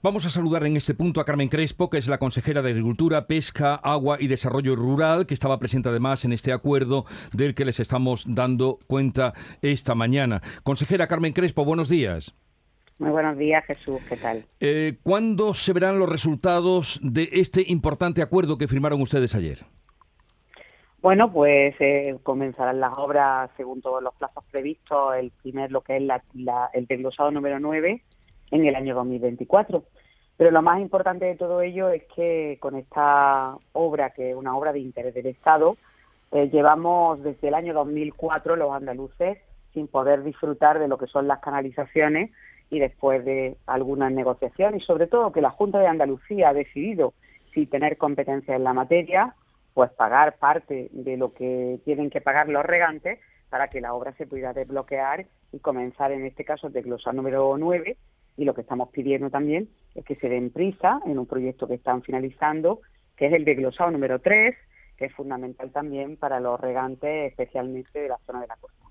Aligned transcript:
Vamos 0.00 0.26
a 0.26 0.30
saludar 0.30 0.64
en 0.64 0.76
este 0.76 0.94
punto 0.94 1.20
a 1.20 1.24
Carmen 1.24 1.48
Crespo, 1.48 1.90
que 1.90 1.98
es 1.98 2.08
la 2.08 2.18
consejera 2.18 2.62
de 2.62 2.70
Agricultura, 2.70 3.26
Pesca, 3.26 3.74
Agua 3.74 4.16
y 4.18 4.26
Desarrollo 4.26 4.74
Rural, 4.74 5.26
que 5.26 5.34
estaba 5.34 5.58
presente 5.58 5.90
además 5.90 6.24
en 6.24 6.32
este 6.32 6.52
acuerdo 6.52 7.04
del 7.32 7.54
que 7.54 7.64
les 7.64 7.78
estamos 7.78 8.24
dando 8.26 8.78
cuenta 8.86 9.34
esta 9.60 9.94
mañana. 9.94 10.40
Consejera 10.62 11.06
Carmen 11.06 11.32
Crespo, 11.32 11.64
buenos 11.64 11.88
días. 11.88 12.34
Muy 12.98 13.10
buenos 13.10 13.36
días, 13.36 13.64
Jesús. 13.66 13.98
¿Qué 14.08 14.16
tal? 14.16 14.44
Eh, 14.60 14.98
¿Cuándo 15.02 15.54
se 15.54 15.72
verán 15.72 15.98
los 15.98 16.08
resultados 16.08 17.00
de 17.02 17.28
este 17.32 17.64
importante 17.66 18.22
acuerdo 18.22 18.58
que 18.58 18.68
firmaron 18.68 19.00
ustedes 19.00 19.34
ayer? 19.34 19.64
Bueno, 21.00 21.32
pues 21.32 21.74
eh, 21.80 22.16
comenzarán 22.22 22.78
las 22.78 22.96
obras 22.96 23.50
según 23.56 23.82
todos 23.82 24.00
los 24.00 24.14
plazos 24.14 24.44
previstos, 24.52 25.16
el 25.16 25.32
primer, 25.42 25.72
lo 25.72 25.80
que 25.80 25.96
es 25.96 26.02
el 26.74 26.86
desglosado 26.86 27.32
número 27.32 27.58
9, 27.58 28.02
en 28.52 28.66
el 28.66 28.76
año 28.76 28.94
2024. 28.94 29.82
Pero 30.36 30.50
lo 30.50 30.62
más 30.62 30.80
importante 30.80 31.24
de 31.24 31.36
todo 31.36 31.60
ello 31.62 31.90
es 31.90 32.04
que 32.14 32.58
con 32.60 32.76
esta 32.76 33.56
obra, 33.72 34.10
que 34.10 34.30
es 34.30 34.36
una 34.36 34.56
obra 34.56 34.72
de 34.72 34.80
interés 34.80 35.14
del 35.14 35.26
Estado, 35.26 35.76
eh, 36.30 36.48
llevamos 36.50 37.22
desde 37.22 37.48
el 37.48 37.54
año 37.54 37.74
2004 37.74 38.56
los 38.56 38.72
andaluces 38.72 39.38
sin 39.72 39.88
poder 39.88 40.22
disfrutar 40.22 40.78
de 40.78 40.88
lo 40.88 40.98
que 40.98 41.06
son 41.06 41.26
las 41.26 41.40
canalizaciones 41.40 42.30
y 42.70 42.78
después 42.78 43.24
de 43.24 43.56
algunas 43.66 44.12
negociaciones 44.12 44.82
y 44.82 44.86
sobre 44.86 45.06
todo 45.06 45.32
que 45.32 45.40
la 45.40 45.50
Junta 45.50 45.78
de 45.78 45.86
Andalucía 45.86 46.50
ha 46.50 46.54
decidido, 46.54 47.14
sin 47.52 47.68
tener 47.68 47.98
competencia 47.98 48.56
en 48.56 48.64
la 48.64 48.72
materia, 48.72 49.34
pues 49.74 49.90
pagar 49.92 50.36
parte 50.38 50.88
de 50.92 51.16
lo 51.16 51.32
que 51.32 51.80
tienen 51.84 52.10
que 52.10 52.20
pagar 52.20 52.48
los 52.48 52.64
regantes 52.64 53.18
para 53.50 53.68
que 53.68 53.80
la 53.80 53.92
obra 53.92 54.12
se 54.14 54.26
pueda 54.26 54.52
desbloquear 54.52 55.26
y 55.52 55.58
comenzar 55.58 56.12
en 56.12 56.24
este 56.24 56.44
caso 56.44 56.66
el 56.66 56.72
desglosar 56.72 57.14
número 57.14 57.54
9 57.58 57.96
y 58.36 58.44
lo 58.44 58.54
que 58.54 58.62
estamos 58.62 58.90
pidiendo 58.90 59.30
también 59.30 59.68
es 59.94 60.04
que 60.04 60.16
se 60.16 60.28
den 60.28 60.50
prisa 60.50 61.00
en 61.06 61.18
un 61.18 61.26
proyecto 61.26 61.66
que 61.66 61.74
están 61.74 62.02
finalizando, 62.02 62.80
que 63.16 63.26
es 63.26 63.32
el 63.32 63.44
desglosado 63.44 63.90
número 63.90 64.20
3, 64.20 64.54
que 64.96 65.06
es 65.06 65.14
fundamental 65.14 65.70
también 65.70 66.16
para 66.16 66.40
los 66.40 66.58
regantes, 66.60 67.30
especialmente 67.30 68.00
de 68.00 68.08
la 68.08 68.18
zona 68.26 68.40
de 68.40 68.46
la 68.46 68.56
costa. 68.56 68.82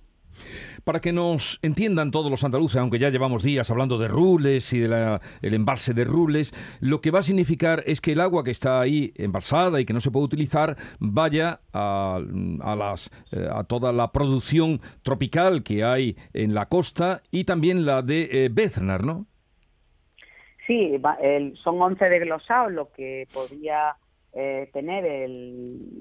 Para 0.84 1.00
que 1.00 1.14
nos 1.14 1.60
entiendan 1.62 2.12
todos 2.12 2.32
los 2.32 2.44
andaluces, 2.44 2.78
aunque 2.78 3.00
ya 3.00 3.10
llevamos 3.10 3.44
días 3.44 3.70
hablando 3.70 3.98
de 3.98 4.08
Rules 4.08 4.74
y 4.74 4.80
del 4.80 5.20
embalse 5.42 5.94
de 5.94 6.06
Rules, 6.06 6.54
lo 6.80 7.02
que 7.02 7.12
va 7.12 7.20
a 7.20 7.24
significar 7.24 7.84
es 7.86 8.02
que 8.02 8.14
el 8.14 8.22
agua 8.22 8.44
que 8.44 8.52
está 8.52 8.80
ahí 8.80 9.14
embalsada 9.16 9.80
y 9.80 9.86
que 9.86 9.94
no 9.94 10.02
se 10.02 10.12
puede 10.12 10.26
utilizar 10.26 10.78
vaya 11.00 11.62
a, 11.74 12.20
las, 12.78 13.10
eh, 13.32 13.48
a 13.52 13.64
toda 13.64 13.92
la 13.92 14.12
producción 14.12 14.82
tropical 15.04 15.64
que 15.64 15.84
hay 15.84 16.18
en 16.34 16.54
la 16.54 16.68
costa 16.68 17.22
y 17.32 17.44
también 17.44 17.86
la 17.86 18.02
de 18.02 18.46
eh, 18.46 18.50
Beznar, 18.52 19.04
¿no? 19.04 19.28
Sí, 20.72 21.02
son 21.66 21.82
11 21.82 22.08
desglosados 22.08 22.72
lo 22.72 22.94
que 22.94 23.28
podía 23.34 23.98
eh, 24.32 24.70
tener 24.72 25.04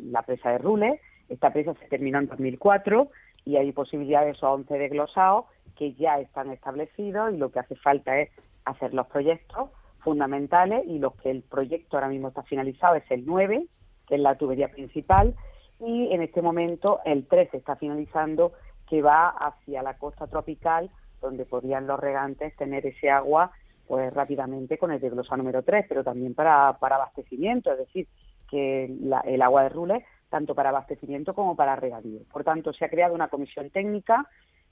la 0.04 0.22
presa 0.22 0.52
de 0.52 0.58
Rules. 0.58 1.00
Esta 1.28 1.52
presa 1.52 1.74
se 1.74 1.88
terminó 1.88 2.20
en 2.20 2.28
2004 2.28 3.10
y 3.46 3.56
hay 3.56 3.72
posibilidades 3.72 4.26
de 4.26 4.32
esos 4.34 4.48
11 4.48 4.78
desglosados 4.78 5.46
que 5.76 5.94
ya 5.94 6.20
están 6.20 6.52
establecidos 6.52 7.34
y 7.34 7.38
lo 7.38 7.50
que 7.50 7.58
hace 7.58 7.74
falta 7.74 8.20
es 8.20 8.30
hacer 8.64 8.94
los 8.94 9.08
proyectos 9.08 9.70
fundamentales 10.04 10.86
y 10.86 11.00
los 11.00 11.16
que 11.16 11.32
el 11.32 11.42
proyecto 11.42 11.96
ahora 11.96 12.08
mismo 12.08 12.28
está 12.28 12.44
finalizado 12.44 12.94
es 12.94 13.10
el 13.10 13.26
9, 13.26 13.66
que 14.06 14.14
es 14.14 14.20
la 14.20 14.36
tubería 14.36 14.68
principal, 14.68 15.34
y 15.80 16.12
en 16.12 16.22
este 16.22 16.42
momento 16.42 17.00
el 17.04 17.26
13 17.26 17.56
está 17.56 17.74
finalizando, 17.74 18.52
que 18.88 19.02
va 19.02 19.30
hacia 19.30 19.82
la 19.82 19.98
costa 19.98 20.28
tropical, 20.28 20.90
donde 21.20 21.44
podrían 21.44 21.88
los 21.88 21.98
regantes 21.98 22.54
tener 22.54 22.86
ese 22.86 23.10
agua 23.10 23.50
pues 23.90 24.14
rápidamente 24.14 24.78
con 24.78 24.92
el 24.92 25.00
desglosado 25.00 25.38
número 25.38 25.64
3, 25.64 25.86
pero 25.88 26.04
también 26.04 26.32
para, 26.32 26.78
para 26.78 26.94
abastecimiento, 26.94 27.72
es 27.72 27.78
decir, 27.78 28.06
que 28.48 28.84
el 28.84 29.42
agua 29.42 29.64
de 29.64 29.68
Rules 29.68 30.04
tanto 30.28 30.54
para 30.54 30.68
abastecimiento 30.68 31.34
como 31.34 31.56
para 31.56 31.74
regadío. 31.74 32.20
Por 32.32 32.44
tanto, 32.44 32.72
se 32.72 32.84
ha 32.84 32.88
creado 32.88 33.16
una 33.16 33.26
comisión 33.26 33.68
técnica 33.70 34.28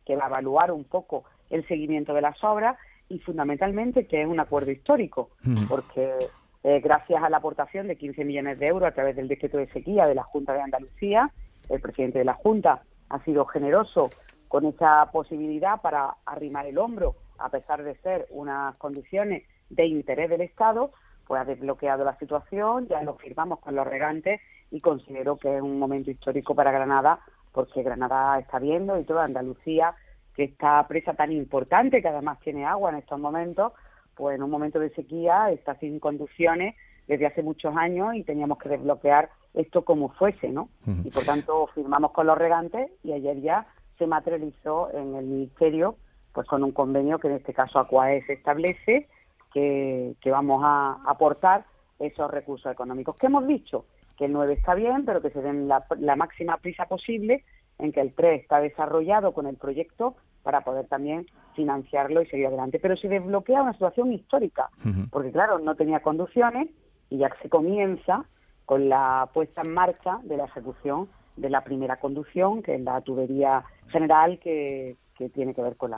que 0.06 0.14
va 0.14 0.26
a 0.26 0.28
evaluar 0.28 0.70
un 0.70 0.84
poco 0.84 1.24
el 1.50 1.66
seguimiento 1.66 2.14
de 2.14 2.20
las 2.20 2.44
obras 2.44 2.78
y 3.08 3.18
fundamentalmente 3.18 4.06
que 4.06 4.22
es 4.22 4.28
un 4.28 4.38
acuerdo 4.38 4.70
histórico, 4.70 5.30
mm. 5.42 5.66
porque 5.66 6.14
eh, 6.62 6.78
gracias 6.78 7.20
a 7.20 7.28
la 7.28 7.38
aportación 7.38 7.88
de 7.88 7.96
15 7.96 8.24
millones 8.24 8.60
de 8.60 8.66
euros 8.68 8.88
a 8.88 8.94
través 8.94 9.16
del 9.16 9.26
decreto 9.26 9.58
de 9.58 9.66
sequía 9.72 10.06
de 10.06 10.14
la 10.14 10.22
Junta 10.22 10.52
de 10.52 10.62
Andalucía, 10.62 11.32
el 11.68 11.80
presidente 11.80 12.20
de 12.20 12.24
la 12.24 12.34
Junta 12.34 12.82
ha 13.08 13.18
sido 13.24 13.46
generoso 13.46 14.10
con 14.46 14.64
esa 14.64 15.10
posibilidad 15.10 15.80
para 15.80 16.14
arrimar 16.24 16.66
el 16.66 16.78
hombro 16.78 17.16
a 17.38 17.48
pesar 17.50 17.82
de 17.82 17.96
ser 17.96 18.26
unas 18.30 18.76
condiciones 18.76 19.44
de 19.70 19.86
interés 19.86 20.30
del 20.30 20.40
Estado, 20.40 20.92
pues 21.26 21.40
ha 21.40 21.44
desbloqueado 21.44 22.04
la 22.04 22.18
situación, 22.18 22.88
ya 22.88 23.02
lo 23.02 23.16
firmamos 23.16 23.60
con 23.60 23.74
los 23.74 23.86
regantes 23.86 24.40
y 24.70 24.80
considero 24.80 25.36
que 25.36 25.56
es 25.56 25.62
un 25.62 25.78
momento 25.78 26.10
histórico 26.10 26.54
para 26.54 26.72
Granada, 26.72 27.20
porque 27.52 27.82
Granada 27.82 28.38
está 28.38 28.58
viendo 28.58 28.98
y 28.98 29.04
toda 29.04 29.24
Andalucía, 29.24 29.94
que 30.34 30.44
esta 30.44 30.86
presa 30.88 31.14
tan 31.14 31.32
importante, 31.32 32.00
que 32.00 32.08
además 32.08 32.38
tiene 32.40 32.64
agua 32.64 32.90
en 32.90 32.96
estos 32.96 33.18
momentos, 33.18 33.72
pues 34.14 34.36
en 34.36 34.42
un 34.42 34.50
momento 34.50 34.78
de 34.78 34.90
sequía 34.90 35.50
está 35.50 35.74
sin 35.76 36.00
conducciones 36.00 36.74
desde 37.06 37.26
hace 37.26 37.42
muchos 37.42 37.76
años 37.76 38.14
y 38.14 38.24
teníamos 38.24 38.58
que 38.58 38.68
desbloquear 38.68 39.30
esto 39.54 39.84
como 39.84 40.10
fuese, 40.10 40.48
¿no? 40.48 40.68
Y 41.04 41.10
por 41.10 41.24
tanto 41.24 41.68
firmamos 41.74 42.12
con 42.12 42.26
los 42.26 42.36
regantes 42.36 42.90
y 43.02 43.12
ayer 43.12 43.40
ya 43.40 43.66
se 43.98 44.06
materializó 44.06 44.90
en 44.92 45.14
el 45.14 45.24
Ministerio 45.24 45.96
pues 46.38 46.46
con 46.46 46.62
un 46.62 46.70
convenio 46.70 47.18
que 47.18 47.26
en 47.26 47.34
este 47.34 47.52
caso 47.52 47.80
Aquaes 47.80 48.30
establece 48.30 49.08
que, 49.52 50.14
vamos 50.26 50.62
a 50.64 50.98
aportar 51.04 51.64
esos 51.98 52.30
recursos 52.30 52.70
económicos. 52.70 53.16
¿Qué 53.16 53.26
hemos 53.26 53.44
dicho? 53.44 53.86
Que 54.16 54.26
el 54.26 54.32
9 54.34 54.52
está 54.52 54.76
bien, 54.76 55.04
pero 55.04 55.20
que 55.20 55.30
se 55.30 55.42
den 55.42 55.66
la, 55.66 55.84
máxima 56.14 56.58
prisa 56.58 56.84
posible 56.84 57.42
en 57.80 57.90
que 57.90 58.00
el 58.00 58.14
3 58.14 58.40
está 58.40 58.60
desarrollado 58.60 59.32
con 59.32 59.48
el 59.48 59.56
proyecto 59.56 60.14
para 60.44 60.60
poder 60.60 60.86
también 60.86 61.26
financiarlo 61.56 62.22
y 62.22 62.26
seguir 62.26 62.46
adelante. 62.46 62.78
Pero 62.78 62.96
se 62.96 63.08
desbloquea 63.08 63.62
una 63.62 63.72
situación 63.72 64.12
histórica, 64.12 64.70
porque 65.10 65.32
claro, 65.32 65.58
no 65.58 65.74
tenía 65.74 66.02
conducciones 66.02 66.68
y 67.10 67.18
ya 67.18 67.34
se 67.42 67.48
comienza 67.48 68.26
con 68.64 68.88
la 68.88 69.28
puesta 69.34 69.62
en 69.62 69.74
marcha 69.74 70.20
de 70.22 70.36
la 70.36 70.44
ejecución 70.44 71.08
de 71.36 71.50
la 71.50 71.64
primera 71.64 71.96
conducción, 71.96 72.62
que 72.62 72.76
es 72.76 72.80
la 72.80 73.00
tubería 73.00 73.64
general 73.88 74.38
que, 74.38 74.96
que 75.18 75.28
tiene 75.28 75.52
que 75.52 75.60
ver 75.60 75.76
con 75.76 75.90
la. 75.90 75.96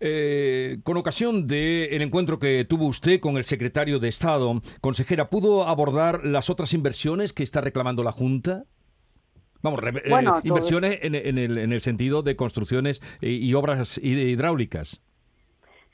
Eh, 0.00 0.78
con 0.82 0.96
ocasión 0.96 1.46
del 1.46 2.00
encuentro 2.00 2.38
que 2.38 2.64
tuvo 2.64 2.86
usted 2.86 3.20
con 3.20 3.36
el 3.36 3.44
secretario 3.44 3.98
de 3.98 4.08
Estado, 4.08 4.62
consejera, 4.80 5.28
¿pudo 5.28 5.64
abordar 5.64 6.24
las 6.24 6.48
otras 6.48 6.72
inversiones 6.72 7.34
que 7.34 7.42
está 7.42 7.60
reclamando 7.60 8.02
la 8.02 8.12
Junta? 8.12 8.64
Vamos, 9.62 9.80
eh, 9.82 10.40
inversiones 10.44 11.00
en, 11.02 11.14
el, 11.14 11.58
en, 11.58 11.72
el, 11.72 11.80
sentido 11.82 12.22
de 12.22 12.34
construcciones 12.34 13.02
y, 13.20 13.52
obras 13.52 13.98
hidráulicas. 13.98 15.02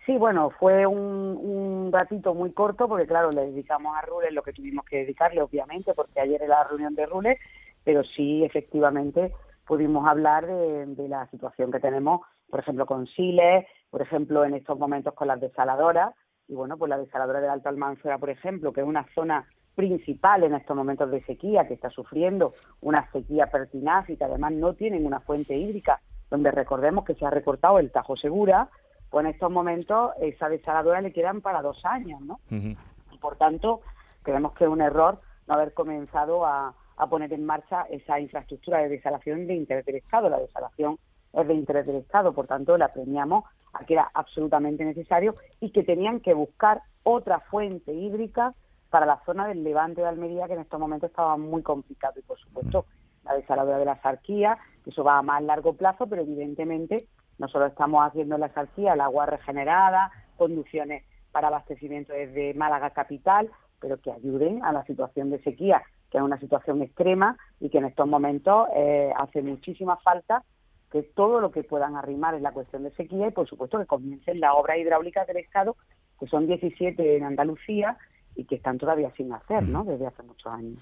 Sí, 0.06 0.16
bueno, 0.16 0.50
fue 0.60 0.86
un, 0.86 1.00
un, 1.00 1.92
ratito 1.92 2.32
muy 2.32 2.52
corto 2.52 2.86
porque, 2.86 3.08
claro, 3.08 3.30
le 3.32 3.46
dedicamos 3.46 3.92
a 3.96 4.02
Rules 4.02 4.32
lo 4.32 4.44
que 4.44 4.52
tuvimos 4.52 4.84
que 4.84 4.98
dedicarle, 4.98 5.42
obviamente, 5.42 5.94
porque 5.94 6.20
ayer 6.20 6.40
era 6.40 6.60
la 6.60 6.68
reunión 6.68 6.94
de 6.94 7.06
Rules, 7.06 7.38
pero 7.82 8.04
sí, 8.04 8.44
efectivamente, 8.44 9.32
pudimos 9.66 10.06
hablar 10.06 10.46
de, 10.46 11.08
la 11.08 11.26
situación 11.28 11.72
que 11.72 11.80
tenemos, 11.80 12.20
por 12.48 12.60
ejemplo, 12.60 12.86
con 12.86 13.06
Siles, 13.08 13.66
por 13.90 14.00
ejemplo, 14.00 14.44
en 14.44 14.54
estos 14.54 14.78
momentos 14.78 15.14
con 15.14 15.28
las 15.28 15.40
desaladoras, 15.40 16.14
y 16.48 16.54
bueno, 16.54 16.78
pues 16.78 16.88
la 16.88 16.98
desaladora 16.98 17.40
del 17.40 17.50
Alto 17.50 17.68
Almanzora, 17.68 18.18
por 18.18 18.30
ejemplo, 18.30 18.72
que 18.72 18.80
es 18.80 18.86
una 18.86 19.04
zona 19.14 19.46
principal 19.74 20.44
en 20.44 20.54
estos 20.54 20.76
momentos 20.76 21.10
de 21.10 21.22
sequía, 21.24 21.66
que 21.66 21.74
está 21.74 21.90
sufriendo 21.90 22.54
una 22.80 23.10
sequía 23.10 23.48
pertinaz 23.48 24.08
y 24.08 24.16
que 24.16 24.24
además 24.24 24.52
no 24.52 24.74
tienen 24.74 25.04
una 25.04 25.20
fuente 25.20 25.56
hídrica, 25.56 26.00
donde 26.30 26.50
recordemos 26.52 27.04
que 27.04 27.14
se 27.14 27.26
ha 27.26 27.30
recortado 27.30 27.78
el 27.78 27.90
Tajo 27.90 28.16
Segura, 28.16 28.68
pues 29.10 29.24
en 29.24 29.32
estos 29.32 29.50
momentos 29.50 30.12
esa 30.20 30.48
desaladora 30.48 31.00
le 31.00 31.12
quedan 31.12 31.40
para 31.40 31.62
dos 31.62 31.84
años, 31.84 32.20
¿no? 32.20 32.40
Y 32.50 33.18
por 33.20 33.36
tanto, 33.36 33.80
creemos 34.22 34.52
que 34.54 34.64
es 34.64 34.70
un 34.70 34.80
error 34.80 35.20
no 35.46 35.54
haber 35.54 35.74
comenzado 35.74 36.44
a, 36.46 36.74
a 36.96 37.06
poner 37.06 37.32
en 37.32 37.44
marcha 37.44 37.82
esa 37.90 38.18
infraestructura 38.20 38.78
de 38.78 38.88
desalación 38.88 39.46
de 39.46 39.54
interés 39.54 39.84
del 39.84 39.96
Estado. 39.96 40.28
La 40.28 40.38
desalación 40.38 40.98
es 41.32 41.46
de 41.46 41.54
interés 41.54 41.86
del 41.86 41.96
Estado, 41.96 42.32
por 42.32 42.46
tanto, 42.46 42.76
la 42.78 42.92
premiamos 42.92 43.44
a 43.72 43.84
que 43.84 43.94
era 43.94 44.10
absolutamente 44.14 44.84
necesario 44.84 45.36
y 45.60 45.70
que 45.70 45.82
tenían 45.82 46.20
que 46.20 46.34
buscar 46.34 46.82
otra 47.02 47.40
fuente 47.40 47.92
hídrica 47.92 48.54
para 48.90 49.06
la 49.06 49.20
zona 49.26 49.46
del 49.46 49.62
Levante 49.62 50.00
de 50.00 50.08
Almería, 50.08 50.46
que 50.46 50.54
en 50.54 50.60
estos 50.60 50.80
momentos 50.80 51.10
estaba 51.10 51.36
muy 51.36 51.62
complicado. 51.62 52.18
Y, 52.18 52.22
por 52.22 52.38
supuesto, 52.38 52.86
la 53.24 53.34
desaladora 53.34 53.78
de 53.78 53.84
la 53.84 54.00
sarquía, 54.00 54.56
eso 54.86 55.04
va 55.04 55.18
a 55.18 55.22
más 55.22 55.42
largo 55.42 55.74
plazo, 55.74 56.06
pero 56.06 56.22
evidentemente 56.22 57.08
nosotros 57.38 57.70
estamos 57.70 58.06
haciendo 58.06 58.36
en 58.36 58.40
la 58.40 58.54
sarquía 58.54 58.94
el 58.94 59.00
agua 59.00 59.26
regenerada, 59.26 60.10
conducciones 60.36 61.04
para 61.32 61.48
abastecimiento 61.48 62.12
desde 62.12 62.54
Málaga 62.54 62.90
capital, 62.90 63.50
pero 63.80 64.00
que 64.00 64.10
ayuden 64.10 64.64
a 64.64 64.72
la 64.72 64.84
situación 64.84 65.30
de 65.30 65.42
sequía 65.42 65.82
que 66.10 66.18
es 66.18 66.24
una 66.24 66.38
situación 66.38 66.82
extrema 66.82 67.36
y 67.60 67.70
que 67.70 67.78
en 67.78 67.86
estos 67.86 68.06
momentos 68.06 68.68
eh, 68.74 69.12
hace 69.16 69.42
muchísima 69.42 69.96
falta 69.98 70.42
que 70.90 71.02
todo 71.02 71.40
lo 71.40 71.50
que 71.50 71.64
puedan 71.64 71.96
arrimar 71.96 72.34
en 72.34 72.42
la 72.42 72.52
cuestión 72.52 72.84
de 72.84 72.92
sequía 72.92 73.28
y 73.28 73.32
por 73.32 73.48
supuesto 73.48 73.78
que 73.78 73.86
comiencen 73.86 74.36
la 74.38 74.54
obra 74.54 74.78
hidráulica 74.78 75.24
del 75.24 75.38
Estado 75.38 75.76
que 76.18 76.26
son 76.26 76.46
17 76.46 77.16
en 77.16 77.24
Andalucía 77.24 77.98
y 78.34 78.44
que 78.44 78.56
están 78.56 78.78
todavía 78.78 79.10
sin 79.16 79.32
hacer, 79.32 79.68
¿no? 79.68 79.84
Desde 79.84 80.06
hace 80.06 80.22
muchos 80.22 80.52
años. 80.52 80.78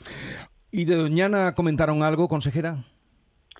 ¿Y 0.70 0.84
de 0.84 0.96
Doñana 0.96 1.54
comentaron 1.54 2.02
algo, 2.02 2.28
consejera? 2.28 2.84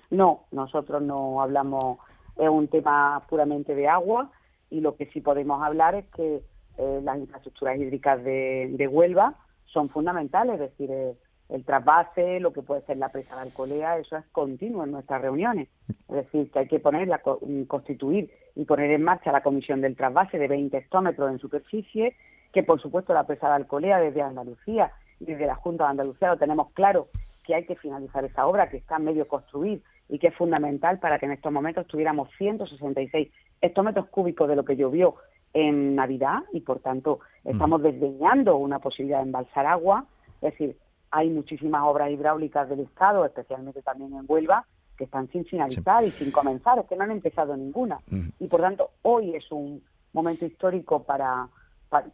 No, 0.09 0.45
nosotros 0.51 1.01
no 1.01 1.41
hablamos, 1.41 1.97
es 2.37 2.49
un 2.49 2.67
tema 2.67 3.23
puramente 3.29 3.73
de 3.73 3.87
agua 3.87 4.31
y 4.69 4.81
lo 4.81 4.95
que 4.95 5.07
sí 5.07 5.21
podemos 5.21 5.61
hablar 5.63 5.95
es 5.95 6.05
que 6.15 6.43
eh, 6.77 6.99
las 7.03 7.17
infraestructuras 7.17 7.77
hídricas 7.77 8.23
de, 8.23 8.89
Huelva 8.91 9.35
son 9.65 9.89
fundamentales, 9.89 10.55
es 10.55 10.71
decir, 10.71 10.91
eh, 10.91 11.15
el 11.49 11.63
trasvase, 11.63 12.39
lo 12.39 12.51
que 12.51 12.61
puede 12.61 12.81
ser 12.81 12.97
la 12.97 13.09
presa 13.09 13.35
de 13.35 13.41
Alcolea, 13.41 13.97
eso 13.97 14.17
es 14.17 14.25
continuo 14.31 14.83
en 14.83 14.91
nuestras 14.91 15.21
reuniones. 15.21 15.69
Es 16.09 16.15
decir, 16.15 16.49
que 16.51 16.59
hay 16.59 16.67
que 16.67 16.79
poner, 16.79 17.07
mm, 17.07 17.63
constituir 17.63 18.31
y 18.55 18.65
poner 18.65 18.91
en 18.91 19.03
marcha 19.03 19.31
la 19.31 19.43
comisión 19.43 19.81
del 19.81 19.95
trasvase 19.95 20.39
de 20.39 20.47
20 20.47 20.77
hectómetros 20.77 21.29
en 21.29 21.39
superficie, 21.39 22.15
que 22.51 22.63
por 22.63 22.81
supuesto 22.81 23.13
la 23.13 23.27
presa 23.27 23.47
de 23.49 23.55
Alcolea 23.55 23.99
desde 23.99 24.21
Andalucía 24.21 24.91
y 25.19 25.25
desde 25.25 25.45
la 25.45 25.55
Junta 25.55 25.83
de 25.85 25.91
Andalucía 25.91 26.29
lo 26.29 26.37
tenemos 26.37 26.71
claro 26.71 27.09
que 27.43 27.53
hay 27.53 27.65
que 27.65 27.75
finalizar 27.75 28.25
esa 28.25 28.47
obra 28.47 28.69
que 28.69 28.77
está 28.77 28.97
medio 28.97 29.27
construir 29.27 29.81
y 30.09 30.19
que 30.19 30.27
es 30.27 30.35
fundamental 30.35 30.99
para 30.99 31.19
que 31.19 31.25
en 31.25 31.33
estos 31.33 31.51
momentos 31.51 31.85
tuviéramos 31.87 32.29
166 32.37 33.29
hectómetros 33.61 34.07
cúbicos 34.07 34.47
de 34.47 34.55
lo 34.55 34.65
que 34.65 34.75
llovió 34.75 35.15
en 35.53 35.95
Navidad 35.95 36.39
y 36.53 36.61
por 36.61 36.79
tanto 36.79 37.19
mm. 37.43 37.49
estamos 37.49 37.83
desdeñando 37.83 38.57
una 38.57 38.79
posibilidad 38.79 39.19
de 39.19 39.25
embalsar 39.25 39.65
agua, 39.65 40.05
es 40.41 40.51
decir, 40.51 40.77
hay 41.15 41.29
muchísimas 41.29 41.81
obras 41.83 42.11
hidráulicas 42.11 42.67
del 42.67 42.81
Estado, 42.81 43.23
especialmente 43.23 43.81
también 43.81 44.13
en 44.13 44.25
Huelva, 44.27 44.65
que 44.97 45.05
están 45.05 45.29
sin 45.29 45.45
finalizar 45.45 46.03
y 46.03 46.11
sin 46.11 46.29
comenzar, 46.29 46.77
es 46.77 46.85
que 46.87 46.97
no 46.97 47.05
han 47.05 47.11
empezado 47.11 47.55
ninguna. 47.55 48.01
Y 48.37 48.47
por 48.47 48.59
tanto, 48.59 48.91
hoy 49.01 49.33
es 49.33 49.49
un 49.49 49.81
momento 50.11 50.45
histórico 50.45 51.03
para, 51.03 51.47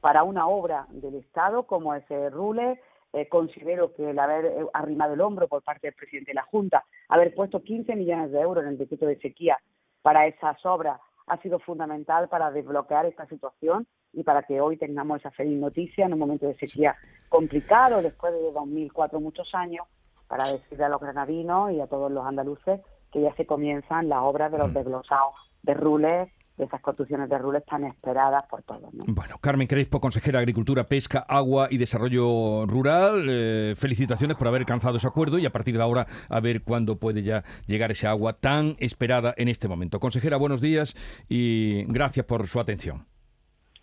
para, 0.01 0.21
una 0.21 0.45
obra 0.45 0.85
del 0.89 1.15
Estado 1.15 1.63
como 1.63 1.95
ese 1.95 2.29
Rule. 2.29 2.79
Eh, 3.13 3.27
considero 3.27 3.91
que 3.93 4.11
el 4.11 4.19
haber 4.19 4.45
eh, 4.45 4.65
arrimado 4.71 5.15
el 5.15 5.21
hombro 5.21 5.47
por 5.47 5.63
parte 5.63 5.87
del 5.87 5.95
presidente 5.95 6.31
de 6.31 6.35
la 6.35 6.43
Junta, 6.43 6.85
haber 7.09 7.33
puesto 7.33 7.63
15 7.63 7.95
millones 7.95 8.31
de 8.31 8.39
euros 8.39 8.63
en 8.63 8.69
el 8.69 8.77
decreto 8.77 9.07
de 9.07 9.17
sequía 9.17 9.57
para 10.03 10.27
esas 10.27 10.63
obras, 10.63 11.01
ha 11.27 11.37
sido 11.37 11.59
fundamental 11.59 12.29
para 12.29 12.51
desbloquear 12.51 13.05
esta 13.05 13.25
situación 13.27 13.87
y 14.13 14.23
para 14.23 14.43
que 14.43 14.59
hoy 14.59 14.77
tengamos 14.77 15.19
esa 15.19 15.31
feliz 15.31 15.59
noticia 15.59 16.05
en 16.05 16.13
un 16.13 16.19
momento 16.19 16.47
de 16.47 16.55
sequía 16.55 16.95
complicado, 17.29 18.01
después 18.01 18.33
de 18.33 18.51
2004 18.51 19.19
muchos 19.19 19.53
años, 19.53 19.87
para 20.27 20.43
decirle 20.51 20.85
a 20.85 20.89
los 20.89 21.01
granadinos 21.01 21.71
y 21.71 21.79
a 21.79 21.87
todos 21.87 22.11
los 22.11 22.25
andaluces 22.25 22.81
que 23.11 23.21
ya 23.21 23.33
se 23.35 23.45
comienzan 23.45 24.09
las 24.09 24.19
obras 24.21 24.51
de 24.51 24.57
los 24.57 24.69
mm. 24.69 24.73
desglosados 24.73 25.51
de 25.63 25.73
Rules 25.73 26.29
esas 26.61 26.81
construcciones 26.81 27.29
de 27.29 27.37
rules 27.37 27.65
tan 27.65 27.83
esperadas 27.85 28.43
por 28.49 28.63
todos. 28.63 28.89
Bueno, 28.93 29.37
Carmen 29.41 29.67
Crespo, 29.67 29.99
consejera 29.99 30.39
de 30.39 30.43
Agricultura, 30.43 30.85
Pesca, 30.85 31.25
Agua 31.27 31.67
y 31.69 31.77
Desarrollo 31.77 32.65
Rural, 32.65 33.25
eh, 33.27 33.73
felicitaciones 33.77 34.37
por 34.37 34.47
haber 34.47 34.61
alcanzado 34.61 34.97
ese 34.97 35.07
acuerdo 35.07 35.39
y 35.39 35.45
a 35.45 35.51
partir 35.51 35.77
de 35.77 35.83
ahora 35.83 36.07
a 36.29 36.39
ver 36.39 36.63
cuándo 36.63 36.97
puede 36.97 37.23
ya 37.23 37.43
llegar 37.67 37.91
ese 37.91 38.07
agua 38.07 38.33
tan 38.33 38.75
esperada 38.79 39.33
en 39.37 39.47
este 39.47 39.67
momento. 39.67 39.99
Consejera, 39.99 40.37
buenos 40.37 40.61
días 40.61 40.95
y 41.29 41.83
gracias 41.85 42.25
por 42.25 42.47
su 42.47 42.59
atención. 42.59 43.05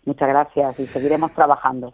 Muchas 0.05 0.29
gracias 0.29 0.79
y 0.79 0.87
seguiremos 0.87 1.33
trabajando. 1.33 1.93